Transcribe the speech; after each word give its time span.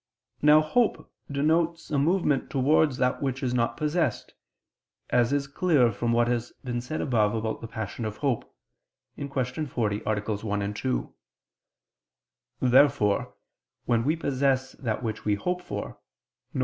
Now 0.41 0.61
hope 0.61 1.11
denotes 1.31 1.91
a 1.91 1.99
movement 1.99 2.49
towards 2.49 2.97
that 2.97 3.21
which 3.21 3.43
is 3.43 3.53
not 3.53 3.77
possessed, 3.77 4.33
as 5.11 5.31
is 5.31 5.45
clear 5.45 5.91
from 5.91 6.11
what 6.11 6.27
we 6.27 6.33
have 6.73 6.83
said 6.83 7.01
above 7.01 7.35
about 7.35 7.61
the 7.61 7.67
passion 7.67 8.03
of 8.03 8.17
hope 8.17 8.51
(Q. 9.15 9.27
40, 9.67 10.03
AA. 10.03 10.19
1, 10.35 10.73
2). 10.73 11.13
Therefore 12.61 13.35
when 13.85 14.03
we 14.03 14.15
possess 14.15 14.71
that 14.71 15.03
which 15.03 15.23
we 15.23 15.35
hope 15.35 15.61
for, 15.61 15.99
viz. 16.51 16.59